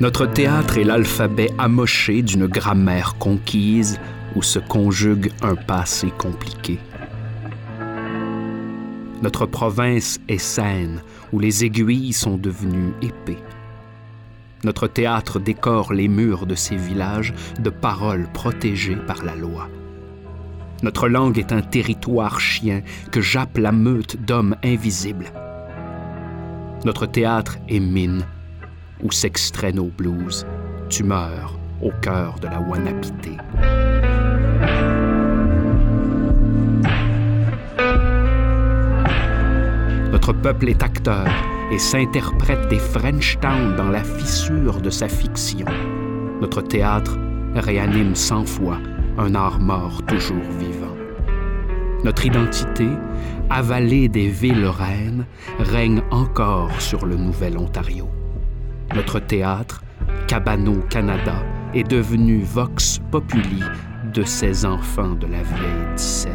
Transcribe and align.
Notre 0.00 0.26
théâtre 0.26 0.78
est 0.78 0.84
l'alphabet 0.84 1.50
amoché 1.56 2.22
d'une 2.22 2.48
grammaire 2.48 3.14
conquise 3.16 4.00
où 4.34 4.42
se 4.42 4.58
conjugue 4.58 5.30
un 5.40 5.54
passé 5.54 6.12
compliqué. 6.18 6.80
Notre 9.22 9.46
province 9.46 10.18
est 10.28 10.38
saine 10.38 11.00
où 11.32 11.38
les 11.38 11.64
aiguilles 11.64 12.12
sont 12.12 12.36
devenues 12.36 12.92
épées. 13.02 13.38
Notre 14.64 14.88
théâtre 14.88 15.38
décore 15.38 15.92
les 15.92 16.08
murs 16.08 16.46
de 16.46 16.56
ces 16.56 16.76
villages 16.76 17.32
de 17.60 17.70
paroles 17.70 18.26
protégées 18.34 18.96
par 18.96 19.24
la 19.24 19.36
loi. 19.36 19.68
Notre 20.82 21.06
langue 21.06 21.38
est 21.38 21.52
un 21.52 21.62
territoire 21.62 22.40
chien 22.40 22.82
que 23.12 23.20
jappe 23.20 23.58
la 23.58 23.70
meute 23.70 24.16
d'hommes 24.24 24.56
invisibles. 24.64 25.30
Notre 26.84 27.06
théâtre 27.06 27.58
est 27.68 27.80
mine 27.80 28.26
où 29.04 29.12
s'extraient 29.12 29.72
nos 29.72 29.86
blues, 29.86 30.46
tumeurs 30.88 31.58
au 31.82 31.90
cœur 32.00 32.36
de 32.40 32.48
la 32.48 32.60
Wanapité. 32.60 33.36
Notre 40.10 40.32
peuple 40.32 40.70
est 40.70 40.82
acteur 40.82 41.26
et 41.70 41.78
s'interprète 41.78 42.68
des 42.68 42.78
French 42.78 43.38
Town 43.40 43.76
dans 43.76 43.90
la 43.90 44.02
fissure 44.02 44.80
de 44.80 44.88
sa 44.88 45.08
fiction. 45.08 45.66
Notre 46.40 46.62
théâtre 46.62 47.18
réanime 47.54 48.14
cent 48.14 48.46
fois 48.46 48.78
un 49.18 49.34
art 49.34 49.60
mort 49.60 50.02
toujours 50.06 50.48
vivant. 50.58 50.96
Notre 52.04 52.26
identité, 52.26 52.88
avalée 53.50 54.08
des 54.08 54.28
villes 54.28 54.66
reines, 54.66 55.26
règne 55.58 56.02
encore 56.10 56.80
sur 56.80 57.06
le 57.06 57.16
Nouvel 57.16 57.58
Ontario. 57.58 58.08
Notre 58.94 59.18
théâtre, 59.18 59.82
Cabano 60.28 60.80
Canada, 60.88 61.42
est 61.74 61.82
devenu 61.82 62.42
vox 62.42 63.00
populi 63.10 63.60
de 64.12 64.22
ces 64.22 64.64
enfants 64.64 65.14
de 65.14 65.26
la 65.26 65.42
vieille 65.42 65.96
17. 65.96 66.32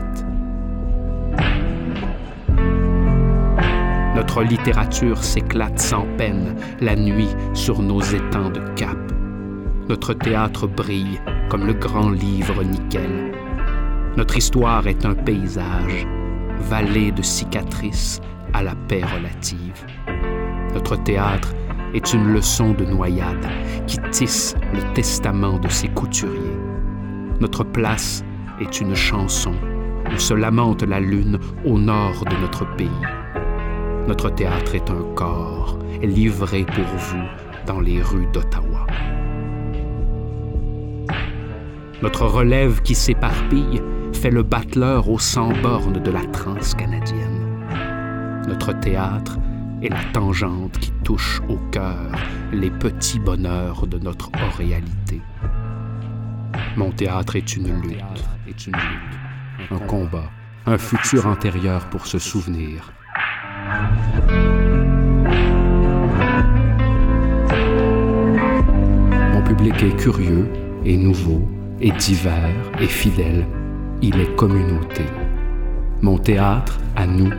Notre 4.13 4.43
littérature 4.43 5.23
s'éclate 5.23 5.79
sans 5.79 6.05
peine 6.17 6.57
la 6.81 6.97
nuit 6.97 7.29
sur 7.53 7.81
nos 7.81 8.01
étangs 8.01 8.49
de 8.49 8.59
Cap. 8.75 8.97
Notre 9.87 10.13
théâtre 10.13 10.67
brille 10.67 11.21
comme 11.49 11.65
le 11.65 11.73
grand 11.73 12.09
livre 12.09 12.61
nickel. 12.63 13.31
Notre 14.17 14.35
histoire 14.35 14.85
est 14.87 15.05
un 15.05 15.15
paysage, 15.15 16.05
vallée 16.57 17.13
de 17.13 17.21
cicatrices 17.21 18.19
à 18.51 18.63
la 18.63 18.75
paix 18.75 19.03
relative. 19.05 19.85
Notre 20.73 21.01
théâtre 21.01 21.53
est 21.93 22.13
une 22.13 22.33
leçon 22.33 22.71
de 22.71 22.85
noyade 22.85 23.47
qui 23.87 23.97
tisse 24.11 24.55
le 24.73 24.93
testament 24.93 25.59
de 25.59 25.67
ses 25.67 25.87
couturiers. 25.87 26.57
Notre 27.39 27.63
place 27.63 28.23
est 28.59 28.81
une 28.81 28.95
chanson 28.95 29.53
où 30.13 30.19
se 30.19 30.33
lamente 30.33 30.83
la 30.83 30.99
lune 30.99 31.39
au 31.65 31.77
nord 31.77 32.25
de 32.25 32.35
notre 32.41 32.65
pays. 32.75 32.89
Notre 34.07 34.29
théâtre 34.29 34.75
est 34.75 34.89
un 34.89 35.03
corps 35.15 35.77
livré 36.01 36.65
pour 36.65 36.85
vous 36.85 37.23
dans 37.65 37.79
les 37.79 38.01
rues 38.01 38.27
d'Ottawa. 38.33 38.87
Notre 42.01 42.25
relève 42.25 42.81
qui 42.81 42.95
s'éparpille 42.95 43.81
fait 44.13 44.31
le 44.31 44.43
battleur 44.43 45.09
aux 45.09 45.19
100 45.19 45.61
bornes 45.61 46.01
de 46.01 46.11
la 46.11 46.23
transe 46.25 46.73
canadienne. 46.73 47.65
Notre 48.47 48.73
théâtre 48.79 49.37
est 49.81 49.89
la 49.89 50.03
tangente 50.13 50.77
qui 50.79 50.91
au 51.09 51.57
cœur 51.71 52.11
les 52.51 52.69
petits 52.69 53.19
bonheurs 53.19 53.87
de 53.87 53.97
notre 53.97 54.29
réalité. 54.57 55.21
Mon 56.77 56.91
théâtre 56.91 57.35
est 57.35 57.55
une 57.55 57.81
lutte, 57.81 58.23
est 58.47 58.67
une 58.67 58.75
lutte, 58.75 59.71
un 59.71 59.79
combat, 59.79 60.29
un 60.67 60.77
futur 60.77 61.25
antérieur 61.25 61.89
pour 61.89 62.05
se 62.05 62.19
souvenir. 62.19 62.93
Mon 69.33 69.43
public 69.43 69.81
est 69.81 69.95
curieux 69.97 70.47
et 70.85 70.95
nouveau 70.95 71.49
et 71.81 71.91
divers 71.91 72.71
et 72.79 72.87
fidèle. 72.87 73.47
Il 74.03 74.19
est 74.19 74.35
communauté. 74.35 75.05
Mon 76.01 76.19
théâtre, 76.19 76.79
à 76.95 77.07
nous, 77.07 77.31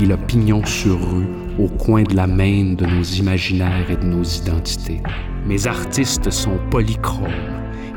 il 0.00 0.10
a 0.10 0.16
pignon 0.16 0.64
sur 0.64 0.98
rue 0.98 1.28
au 1.60 1.68
coin 1.68 2.04
de 2.04 2.16
la 2.16 2.26
main 2.26 2.72
de 2.74 2.86
nos 2.86 3.02
imaginaires 3.02 3.90
et 3.90 3.96
de 3.96 4.06
nos 4.06 4.22
identités. 4.22 5.02
Mes 5.46 5.66
artistes 5.66 6.30
sont 6.30 6.58
polychromes 6.70 7.28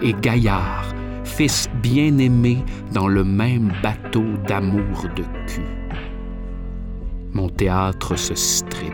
et 0.01 0.13
gaillards, 0.21 0.93
fils 1.23 1.69
bien-aimés 1.81 2.63
dans 2.91 3.07
le 3.07 3.23
même 3.23 3.71
bateau 3.81 4.25
d'amour 4.47 5.05
de 5.15 5.23
cul. 5.47 5.61
Mon 7.31 7.47
théâtre 7.47 8.17
se 8.17 8.35
strippe 8.35 8.93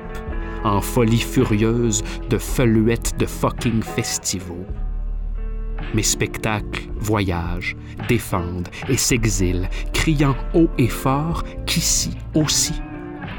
en 0.64 0.82
folie 0.82 1.20
furieuse 1.20 2.04
de 2.30 2.38
feluettes 2.38 3.18
de 3.18 3.26
fucking 3.26 3.82
festivals. 3.82 4.68
Mes 5.96 6.04
spectacles 6.04 6.90
voyagent, 6.98 7.76
défendent 8.08 8.70
et 8.88 8.98
s'exilent, 8.98 9.68
criant 9.94 10.36
haut 10.54 10.70
et 10.78 10.90
fort 10.90 11.44
qu'ici 11.66 12.12
aussi 12.36 12.74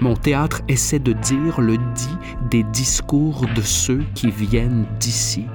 mon 0.00 0.14
théâtre 0.14 0.62
essaie 0.68 0.98
de 0.98 1.12
dire 1.12 1.60
le 1.60 1.76
dit 1.76 2.16
des 2.50 2.62
discours 2.62 3.46
de 3.54 3.60
ceux 3.60 4.02
qui 4.14 4.30
viennent 4.30 4.86
d'ici. 4.98 5.46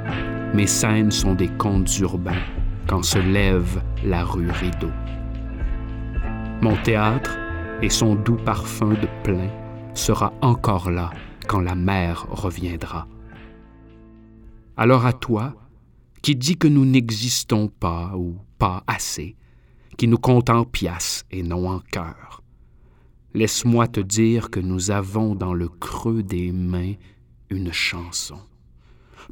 Mes 0.53 0.67
scènes 0.67 1.11
sont 1.11 1.33
des 1.33 1.47
contes 1.47 1.97
urbains 2.00 2.44
quand 2.88 3.03
se 3.03 3.17
lève 3.17 3.81
la 4.03 4.23
rue 4.23 4.51
Rideau. 4.51 4.91
Mon 6.61 6.75
théâtre 6.84 7.38
et 7.81 7.89
son 7.89 8.16
doux 8.16 8.38
parfum 8.38 8.89
de 8.89 9.07
plein 9.23 9.50
sera 9.95 10.31
encore 10.41 10.91
là 10.91 11.09
quand 11.47 11.61
la 11.61 11.75
mer 11.75 12.28
reviendra. 12.29 13.07
Alors 14.78 15.05
à 15.05 15.13
toi, 15.13 15.53
qui 16.22 16.35
dis 16.35 16.57
que 16.57 16.67
nous 16.67 16.85
n'existons 16.85 17.67
pas 17.67 18.11
ou 18.16 18.35
pas 18.57 18.84
assez, 18.88 19.35
qui 19.97 20.07
nous 20.07 20.17
compte 20.17 20.50
en 20.50 20.66
pièces 20.66 21.23
et 21.31 21.44
non 21.44 21.69
en 21.69 21.79
cœur, 21.79 22.41
Laisse-moi 23.35 23.90
te 23.90 24.00
dire 24.00 24.50
que 24.50 24.62
nous 24.62 24.91
avons 24.91 25.35
dans 25.35 25.53
le 25.53 25.68
creux 25.68 26.23
des 26.23 26.53
mains 26.53 26.94
une 27.50 27.73
chanson. 27.73 28.40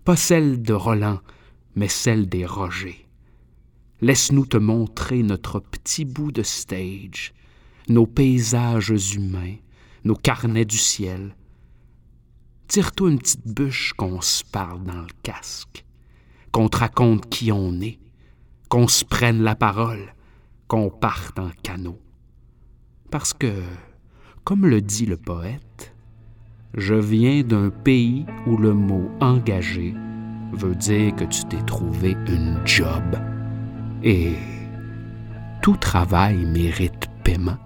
Pas 0.03 0.17
celle 0.17 0.61
de 0.61 0.73
Roland, 0.73 1.21
mais 1.77 1.87
celle 1.87 2.27
des 2.27 2.45
Rogers. 2.45 3.07
Laisse-nous 4.01 4.45
te 4.45 4.57
montrer 4.57 5.23
notre 5.23 5.61
petit 5.61 6.03
bout 6.03 6.33
de 6.33 6.43
stage, 6.43 7.33
nos 7.87 8.05
paysages 8.05 9.13
humains, 9.15 9.55
nos 10.03 10.17
carnets 10.17 10.65
du 10.65 10.77
ciel. 10.77 11.33
Tire-toi 12.67 13.09
une 13.09 13.19
petite 13.19 13.47
bûche 13.47 13.93
qu'on 13.93 14.19
se 14.19 14.43
parle 14.43 14.83
dans 14.83 15.01
le 15.03 15.13
casque, 15.23 15.85
qu'on 16.51 16.67
te 16.67 16.75
raconte 16.75 17.29
qui 17.29 17.53
on 17.53 17.79
est, 17.79 17.99
qu'on 18.67 18.89
se 18.89 19.05
prenne 19.05 19.43
la 19.43 19.55
parole, 19.55 20.13
qu'on 20.67 20.89
parte 20.89 21.39
en 21.39 21.51
canot. 21.63 22.01
Parce 23.09 23.31
que 23.31 23.63
comme 24.43 24.65
le 24.65 24.81
dit 24.81 25.05
le 25.05 25.17
poète, 25.17 25.93
je 26.73 26.95
viens 26.95 27.43
d'un 27.43 27.69
pays 27.69 28.25
où 28.45 28.57
le 28.57 28.73
mot 28.73 29.09
engagé 29.21 29.93
veut 30.51 30.75
dire 30.75 31.15
que 31.15 31.23
tu 31.23 31.45
t'es 31.45 31.61
trouvé 31.65 32.17
une 32.27 32.59
job. 32.65 33.03
Et 34.03 34.33
tout 35.61 35.77
travail 35.77 36.45
mérite 36.45 37.07
paiement. 37.23 37.57